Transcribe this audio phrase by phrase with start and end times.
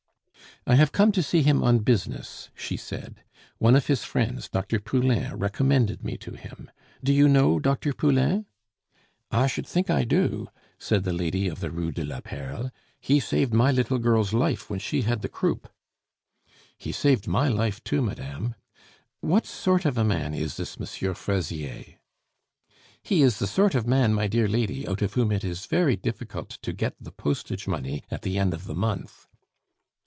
[0.67, 3.23] "I have come to see him on business," she said.
[3.57, 4.79] "One of his friends, Dr.
[4.79, 6.69] Poulain, recommended me to him.
[7.03, 7.93] Do you know Dr.
[7.93, 8.45] Poulain?"
[9.31, 12.69] "I should think I do," said the lady of the Rue de la Perle.
[12.99, 15.67] "He saved my little girl's life when she had the croup."
[16.77, 18.53] "He saved my life, too, madame.
[19.21, 21.15] What sort of a man is this M.
[21.15, 21.95] Fraisier?"
[23.01, 25.95] "He is the sort of man, my dear lady, out of whom it is very
[25.95, 29.25] difficult to get the postage money at the end of the month."